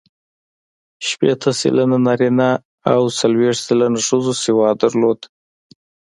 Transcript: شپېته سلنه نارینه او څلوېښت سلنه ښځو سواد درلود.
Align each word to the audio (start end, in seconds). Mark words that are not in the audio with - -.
شپېته 1.07 1.51
سلنه 1.59 1.97
نارینه 2.05 2.49
او 2.91 3.01
څلوېښت 3.19 3.61
سلنه 3.67 3.99
ښځو 4.07 4.33
سواد 4.43 4.75
درلود. 4.83 5.19